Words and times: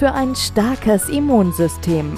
für 0.00 0.12
ein 0.12 0.34
starkes 0.34 1.10
Immunsystem. 1.10 2.16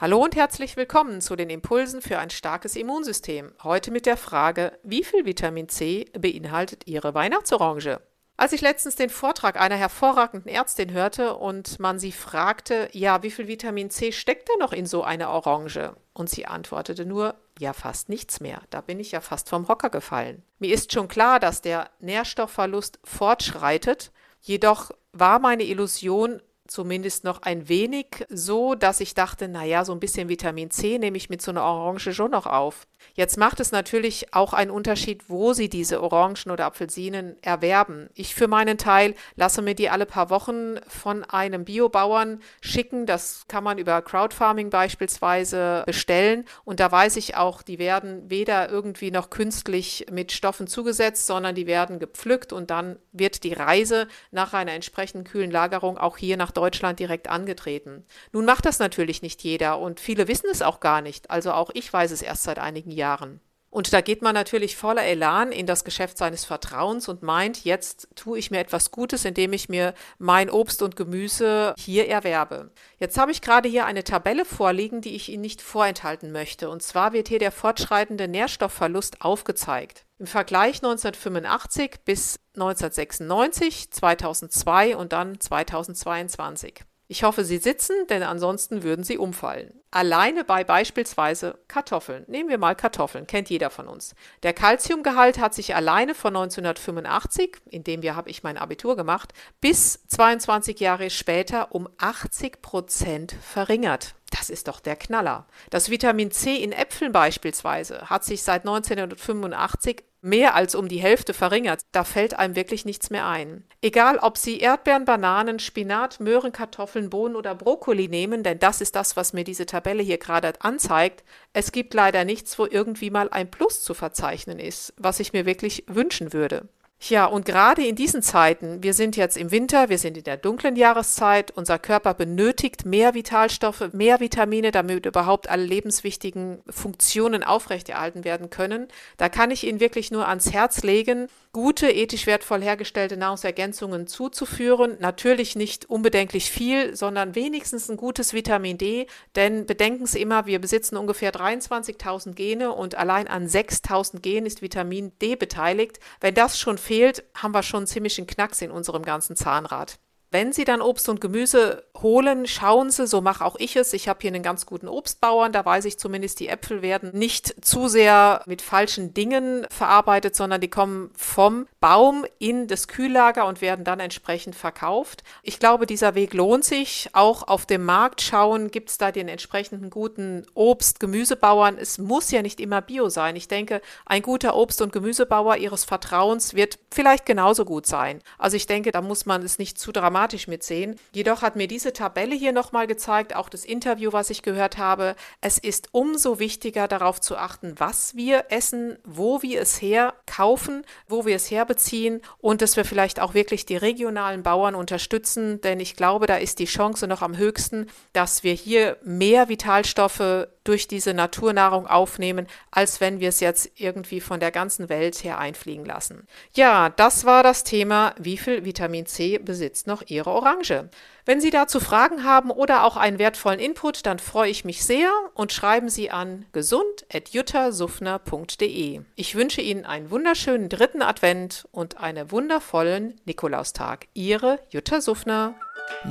Hallo 0.00 0.18
und 0.18 0.34
herzlich 0.34 0.76
willkommen 0.76 1.20
zu 1.20 1.36
den 1.36 1.48
Impulsen 1.48 2.02
für 2.02 2.18
ein 2.18 2.28
starkes 2.28 2.74
Immunsystem. 2.74 3.52
Heute 3.62 3.92
mit 3.92 4.04
der 4.04 4.16
Frage, 4.16 4.76
wie 4.82 5.04
viel 5.04 5.26
Vitamin 5.26 5.68
C 5.68 6.06
beinhaltet 6.18 6.88
Ihre 6.88 7.14
Weihnachtsorange? 7.14 8.00
Als 8.36 8.52
ich 8.52 8.62
letztens 8.62 8.96
den 8.96 9.10
Vortrag 9.10 9.60
einer 9.60 9.76
hervorragenden 9.76 10.50
Ärztin 10.50 10.90
hörte 10.90 11.36
und 11.36 11.78
man 11.78 12.00
sie 12.00 12.10
fragte, 12.10 12.88
ja, 12.90 13.22
wie 13.22 13.30
viel 13.30 13.46
Vitamin 13.46 13.90
C 13.90 14.10
steckt 14.10 14.48
denn 14.48 14.58
noch 14.58 14.72
in 14.72 14.86
so 14.86 15.04
einer 15.04 15.30
Orange? 15.30 15.94
Und 16.14 16.28
sie 16.28 16.46
antwortete 16.46 17.06
nur, 17.06 17.36
ja, 17.60 17.72
fast 17.72 18.08
nichts 18.08 18.40
mehr. 18.40 18.60
Da 18.70 18.80
bin 18.80 18.98
ich 18.98 19.12
ja 19.12 19.20
fast 19.20 19.48
vom 19.48 19.68
Hocker 19.68 19.88
gefallen. 19.88 20.42
Mir 20.58 20.74
ist 20.74 20.92
schon 20.92 21.06
klar, 21.06 21.38
dass 21.38 21.62
der 21.62 21.90
Nährstoffverlust 22.00 22.98
fortschreitet, 23.04 24.10
jedoch 24.44 24.90
war 25.12 25.38
meine 25.38 25.64
Illusion 25.64 26.40
zumindest 26.66 27.24
noch 27.24 27.42
ein 27.42 27.68
wenig 27.68 28.24
so, 28.28 28.74
dass 28.74 29.00
ich 29.00 29.14
dachte, 29.14 29.48
naja, 29.48 29.84
so 29.84 29.92
ein 29.92 30.00
bisschen 30.00 30.28
Vitamin 30.28 30.70
C 30.70 30.98
nehme 30.98 31.16
ich 31.16 31.28
mit 31.28 31.42
so 31.42 31.50
einer 31.50 31.62
Orange 31.62 32.12
schon 32.14 32.30
noch 32.30 32.46
auf. 32.46 32.86
Jetzt 33.14 33.36
macht 33.36 33.60
es 33.60 33.72
natürlich 33.72 34.34
auch 34.34 34.52
einen 34.52 34.70
Unterschied, 34.70 35.28
wo 35.28 35.52
Sie 35.52 35.68
diese 35.68 36.02
Orangen 36.02 36.50
oder 36.50 36.66
Apfelsinen 36.66 37.36
erwerben. 37.42 38.08
Ich 38.14 38.34
für 38.34 38.48
meinen 38.48 38.78
Teil 38.78 39.14
lasse 39.36 39.62
mir 39.62 39.74
die 39.74 39.90
alle 39.90 40.06
paar 40.06 40.30
Wochen 40.30 40.76
von 40.88 41.24
einem 41.24 41.64
Biobauern 41.64 42.40
schicken. 42.60 43.06
Das 43.06 43.44
kann 43.48 43.64
man 43.64 43.78
über 43.78 44.00
Crowdfarming 44.02 44.70
beispielsweise 44.70 45.82
bestellen. 45.86 46.44
Und 46.64 46.80
da 46.80 46.90
weiß 46.90 47.16
ich 47.16 47.36
auch, 47.36 47.62
die 47.62 47.78
werden 47.78 48.30
weder 48.30 48.70
irgendwie 48.70 49.10
noch 49.10 49.30
künstlich 49.30 50.06
mit 50.10 50.32
Stoffen 50.32 50.66
zugesetzt, 50.66 51.26
sondern 51.26 51.54
die 51.54 51.66
werden 51.66 51.98
gepflückt 51.98 52.52
und 52.52 52.70
dann 52.70 52.98
wird 53.12 53.44
die 53.44 53.52
Reise 53.52 54.08
nach 54.30 54.52
einer 54.52 54.72
entsprechenden 54.72 55.24
kühlen 55.24 55.50
Lagerung 55.50 55.98
auch 55.98 56.16
hier 56.16 56.36
nach 56.36 56.50
Deutschland 56.50 56.98
direkt 56.98 57.28
angetreten. 57.28 58.04
Nun 58.32 58.44
macht 58.44 58.66
das 58.66 58.78
natürlich 58.78 59.22
nicht 59.22 59.42
jeder 59.42 59.78
und 59.78 60.00
viele 60.00 60.28
wissen 60.28 60.48
es 60.50 60.62
auch 60.62 60.80
gar 60.80 61.00
nicht. 61.00 61.30
Also 61.30 61.52
auch 61.52 61.70
ich 61.74 61.92
weiß 61.92 62.10
es 62.10 62.22
erst 62.22 62.44
seit 62.44 62.58
einigen 62.58 62.90
Jahren. 62.94 63.40
Und 63.74 63.92
da 63.92 64.02
geht 64.02 64.22
man 64.22 64.34
natürlich 64.34 64.76
voller 64.76 65.02
Elan 65.02 65.50
in 65.50 65.66
das 65.66 65.82
Geschäft 65.82 66.16
seines 66.16 66.44
Vertrauens 66.44 67.08
und 67.08 67.24
meint, 67.24 67.64
jetzt 67.64 68.06
tue 68.14 68.38
ich 68.38 68.52
mir 68.52 68.60
etwas 68.60 68.92
Gutes, 68.92 69.24
indem 69.24 69.52
ich 69.52 69.68
mir 69.68 69.94
mein 70.18 70.48
Obst 70.48 70.80
und 70.80 70.94
Gemüse 70.94 71.74
hier 71.76 72.06
erwerbe. 72.06 72.70
Jetzt 73.00 73.18
habe 73.18 73.32
ich 73.32 73.42
gerade 73.42 73.68
hier 73.68 73.84
eine 73.84 74.04
Tabelle 74.04 74.44
vorliegen, 74.44 75.00
die 75.00 75.16
ich 75.16 75.28
Ihnen 75.28 75.40
nicht 75.40 75.60
vorenthalten 75.60 76.30
möchte. 76.30 76.70
Und 76.70 76.84
zwar 76.84 77.12
wird 77.12 77.26
hier 77.26 77.40
der 77.40 77.50
fortschreitende 77.50 78.28
Nährstoffverlust 78.28 79.22
aufgezeigt. 79.22 80.06
Im 80.20 80.28
Vergleich 80.28 80.76
1985 80.76 81.96
bis 82.04 82.38
1996, 82.54 83.90
2002 83.90 84.96
und 84.96 85.12
dann 85.12 85.40
2022. 85.40 86.84
Ich 87.06 87.22
hoffe, 87.22 87.44
Sie 87.44 87.58
sitzen, 87.58 88.06
denn 88.08 88.22
ansonsten 88.22 88.82
würden 88.82 89.04
Sie 89.04 89.18
umfallen. 89.18 89.78
Alleine 89.90 90.42
bei 90.42 90.64
beispielsweise 90.64 91.58
Kartoffeln. 91.68 92.24
Nehmen 92.28 92.48
wir 92.48 92.56
mal 92.56 92.74
Kartoffeln, 92.74 93.26
kennt 93.26 93.50
jeder 93.50 93.68
von 93.68 93.88
uns. 93.88 94.14
Der 94.42 94.54
Kalziumgehalt 94.54 95.38
hat 95.38 95.54
sich 95.54 95.74
alleine 95.74 96.14
von 96.14 96.34
1985, 96.34 97.58
in 97.70 97.84
dem 97.84 98.02
Jahr 98.02 98.16
habe 98.16 98.30
ich 98.30 98.42
mein 98.42 98.56
Abitur 98.56 98.96
gemacht, 98.96 99.34
bis 99.60 100.06
22 100.08 100.80
Jahre 100.80 101.10
später 101.10 101.74
um 101.74 101.88
80 101.98 102.62
Prozent 102.62 103.36
verringert. 103.42 104.14
Das 104.30 104.48
ist 104.48 104.66
doch 104.66 104.80
der 104.80 104.96
Knaller. 104.96 105.46
Das 105.70 105.90
Vitamin 105.90 106.30
C 106.30 106.56
in 106.56 106.72
Äpfeln 106.72 107.12
beispielsweise 107.12 108.08
hat 108.08 108.24
sich 108.24 108.42
seit 108.42 108.62
1985 108.62 110.02
mehr 110.24 110.54
als 110.54 110.74
um 110.74 110.88
die 110.88 110.98
Hälfte 110.98 111.34
verringert. 111.34 111.82
Da 111.92 112.02
fällt 112.02 112.38
einem 112.38 112.56
wirklich 112.56 112.84
nichts 112.84 113.10
mehr 113.10 113.26
ein. 113.26 113.64
Egal, 113.82 114.18
ob 114.18 114.38
Sie 114.38 114.58
Erdbeeren, 114.58 115.04
Bananen, 115.04 115.58
Spinat, 115.58 116.18
Möhren, 116.18 116.50
Kartoffeln, 116.50 117.10
Bohnen 117.10 117.36
oder 117.36 117.54
Brokkoli 117.54 118.08
nehmen, 118.08 118.42
denn 118.42 118.58
das 118.58 118.80
ist 118.80 118.96
das, 118.96 119.16
was 119.16 119.34
mir 119.34 119.44
diese 119.44 119.66
Tabelle 119.66 120.02
hier 120.02 120.18
gerade 120.18 120.52
anzeigt. 120.60 121.22
Es 121.52 121.72
gibt 121.72 121.92
leider 121.92 122.24
nichts, 122.24 122.58
wo 122.58 122.66
irgendwie 122.66 123.10
mal 123.10 123.28
ein 123.28 123.50
Plus 123.50 123.82
zu 123.82 123.92
verzeichnen 123.92 124.58
ist, 124.58 124.94
was 124.96 125.20
ich 125.20 125.32
mir 125.32 125.44
wirklich 125.44 125.84
wünschen 125.86 126.32
würde. 126.32 126.68
Ja, 127.00 127.26
und 127.26 127.44
gerade 127.44 127.84
in 127.86 127.96
diesen 127.96 128.22
Zeiten, 128.22 128.82
wir 128.82 128.94
sind 128.94 129.14
jetzt 129.16 129.36
im 129.36 129.50
Winter, 129.50 129.90
wir 129.90 129.98
sind 129.98 130.16
in 130.16 130.24
der 130.24 130.38
dunklen 130.38 130.74
Jahreszeit, 130.74 131.50
unser 131.50 131.78
Körper 131.78 132.14
benötigt 132.14 132.86
mehr 132.86 133.12
Vitalstoffe, 133.12 133.92
mehr 133.92 134.20
Vitamine, 134.20 134.70
damit 134.70 135.04
überhaupt 135.04 135.50
alle 135.50 135.64
lebenswichtigen 135.64 136.62
Funktionen 136.66 137.42
aufrechterhalten 137.42 138.24
werden 138.24 138.48
können. 138.48 138.88
Da 139.18 139.28
kann 139.28 139.50
ich 139.50 139.66
Ihnen 139.66 139.80
wirklich 139.80 140.12
nur 140.12 140.26
ans 140.26 140.54
Herz 140.54 140.82
legen, 140.82 141.28
gute, 141.52 141.90
ethisch 141.90 142.26
wertvoll 142.26 142.62
hergestellte 142.62 143.18
Nahrungsergänzungen 143.18 144.06
zuzuführen. 144.06 144.96
Natürlich 144.98 145.56
nicht 145.56 145.84
unbedenklich 145.90 146.50
viel, 146.50 146.96
sondern 146.96 147.34
wenigstens 147.34 147.90
ein 147.90 147.98
gutes 147.98 148.32
Vitamin 148.32 148.78
D, 148.78 149.06
denn 149.36 149.66
bedenken 149.66 150.06
Sie 150.06 150.22
immer, 150.22 150.46
wir 150.46 150.58
besitzen 150.58 150.96
ungefähr 150.96 151.34
23.000 151.34 152.32
Gene 152.32 152.72
und 152.72 152.94
allein 152.94 153.28
an 153.28 153.46
6.000 153.46 154.20
Genen 154.20 154.46
ist 154.46 154.62
Vitamin 154.62 155.12
D 155.20 155.36
beteiligt. 155.36 156.00
Wenn 156.20 156.34
das 156.34 156.58
schon 156.58 156.78
fehlt, 156.78 156.93
haben 157.34 157.52
wir 157.52 157.62
schon 157.62 157.86
ziemlich 157.86 158.18
einen 158.18 158.26
Knacks 158.26 158.62
in 158.62 158.70
unserem 158.70 159.02
ganzen 159.02 159.36
Zahnrad. 159.36 159.98
Wenn 160.34 160.52
Sie 160.52 160.64
dann 160.64 160.82
Obst 160.82 161.08
und 161.08 161.20
Gemüse 161.20 161.84
holen, 162.02 162.48
schauen 162.48 162.90
Sie, 162.90 163.06
so 163.06 163.20
mache 163.20 163.44
auch 163.44 163.54
ich 163.56 163.76
es. 163.76 163.92
Ich 163.92 164.08
habe 164.08 164.18
hier 164.20 164.32
einen 164.32 164.42
ganz 164.42 164.66
guten 164.66 164.88
Obstbauern, 164.88 165.52
da 165.52 165.64
weiß 165.64 165.84
ich 165.84 165.96
zumindest, 165.96 166.40
die 166.40 166.48
Äpfel 166.48 166.82
werden 166.82 167.16
nicht 167.16 167.64
zu 167.64 167.86
sehr 167.86 168.42
mit 168.46 168.60
falschen 168.60 169.14
Dingen 169.14 169.64
verarbeitet, 169.70 170.34
sondern 170.34 170.60
die 170.60 170.68
kommen 170.68 171.12
vom 171.16 171.68
Baum 171.78 172.26
in 172.40 172.66
das 172.66 172.88
Kühllager 172.88 173.46
und 173.46 173.60
werden 173.60 173.84
dann 173.84 174.00
entsprechend 174.00 174.56
verkauft. 174.56 175.22
Ich 175.44 175.60
glaube, 175.60 175.86
dieser 175.86 176.16
Weg 176.16 176.34
lohnt 176.34 176.64
sich. 176.64 177.10
Auch 177.12 177.46
auf 177.46 177.64
dem 177.64 177.84
Markt 177.84 178.20
schauen, 178.20 178.72
gibt 178.72 178.90
es 178.90 178.98
da 178.98 179.12
den 179.12 179.28
entsprechenden 179.28 179.88
guten 179.88 180.44
Obst-, 180.54 180.98
Gemüsebauern. 180.98 181.78
Es 181.78 181.98
muss 181.98 182.32
ja 182.32 182.42
nicht 182.42 182.58
immer 182.58 182.80
Bio 182.80 183.08
sein. 183.08 183.36
Ich 183.36 183.46
denke, 183.46 183.80
ein 184.04 184.22
guter 184.22 184.56
Obst- 184.56 184.82
und 184.82 184.92
Gemüsebauer 184.92 185.58
Ihres 185.58 185.84
Vertrauens 185.84 186.54
wird 186.54 186.80
vielleicht 186.92 187.24
genauso 187.24 187.64
gut 187.64 187.86
sein. 187.86 188.18
Also 188.36 188.56
ich 188.56 188.66
denke, 188.66 188.90
da 188.90 189.00
muss 189.00 189.26
man 189.26 189.40
es 189.44 189.60
nicht 189.60 189.78
zu 189.78 189.92
dramatisch 189.92 190.23
automatisch 190.24 190.48
mitsehen. 190.48 190.96
Jedoch 191.12 191.42
hat 191.42 191.56
mir 191.56 191.68
diese 191.68 191.92
Tabelle 191.92 192.34
hier 192.34 192.52
nochmal 192.52 192.86
gezeigt, 192.86 193.36
auch 193.36 193.50
das 193.50 193.64
Interview, 193.64 194.12
was 194.12 194.30
ich 194.30 194.42
gehört 194.42 194.78
habe, 194.78 195.16
es 195.42 195.58
ist 195.58 195.88
umso 195.92 196.38
wichtiger 196.38 196.88
darauf 196.88 197.20
zu 197.20 197.36
achten, 197.36 197.74
was 197.78 198.16
wir 198.16 198.46
essen, 198.48 198.96
wo 199.04 199.42
wir 199.42 199.60
es 199.60 199.82
herkaufen, 199.82 200.84
wo 201.08 201.26
wir 201.26 201.36
es 201.36 201.50
herbeziehen 201.50 202.22
und 202.38 202.62
dass 202.62 202.76
wir 202.76 202.86
vielleicht 202.86 203.20
auch 203.20 203.34
wirklich 203.34 203.66
die 203.66 203.76
regionalen 203.76 204.42
Bauern 204.42 204.74
unterstützen, 204.74 205.60
denn 205.60 205.78
ich 205.78 205.94
glaube, 205.94 206.26
da 206.26 206.36
ist 206.36 206.58
die 206.58 206.64
Chance 206.64 207.06
noch 207.06 207.20
am 207.20 207.36
höchsten, 207.36 207.86
dass 208.14 208.44
wir 208.44 208.54
hier 208.54 208.96
mehr 209.02 209.48
Vitalstoffe 209.50 210.48
durch 210.64 210.88
diese 210.88 211.12
Naturnahrung 211.12 211.86
aufnehmen, 211.86 212.46
als 212.70 213.00
wenn 213.00 213.20
wir 213.20 213.28
es 213.28 213.40
jetzt 213.40 213.70
irgendwie 213.76 214.20
von 214.20 214.40
der 214.40 214.50
ganzen 214.50 214.88
Welt 214.88 215.22
her 215.22 215.38
einfliegen 215.38 215.84
lassen. 215.84 216.26
Ja, 216.54 216.88
das 216.88 217.26
war 217.26 217.42
das 217.42 217.64
Thema, 217.64 218.14
wie 218.18 218.38
viel 218.38 218.64
Vitamin 218.64 219.04
C 219.06 219.38
besitzt 219.38 219.86
noch 219.86 220.02
Ihre 220.14 220.30
Orange. 220.30 220.88
Wenn 221.26 221.40
Sie 221.40 221.50
dazu 221.50 221.80
Fragen 221.80 222.24
haben 222.24 222.50
oder 222.50 222.84
auch 222.84 222.96
einen 222.96 223.18
wertvollen 223.18 223.60
Input, 223.60 224.06
dann 224.06 224.18
freue 224.18 224.50
ich 224.50 224.64
mich 224.64 224.82
sehr 224.84 225.10
und 225.34 225.52
schreiben 225.52 225.88
Sie 225.88 226.10
an 226.10 226.46
gesund.juttasufner.de. 226.52 229.00
Ich 229.16 229.34
wünsche 229.34 229.60
Ihnen 229.60 229.84
einen 229.84 230.10
wunderschönen 230.10 230.68
dritten 230.68 231.02
Advent 231.02 231.66
und 231.72 231.98
einen 231.98 232.30
wundervollen 232.30 233.20
Nikolaustag. 233.24 234.06
Ihre 234.14 234.60
Jutta 234.70 235.00
Suffner. 235.00 235.56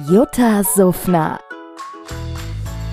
Jutta 0.07 0.63
Suffner 0.63 1.39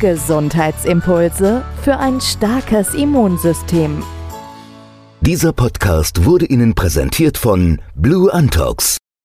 Gesundheitsimpulse 0.01 1.63
für 1.83 1.99
ein 1.99 2.23
starkes 2.23 2.95
Immunsystem. 2.95 4.03
Dieser 5.21 5.53
Podcast 5.53 6.25
wurde 6.25 6.47
Ihnen 6.47 6.75
präsentiert 6.75 7.37
von 7.37 7.83
Blue 7.95 8.33
Antox, 8.33 8.97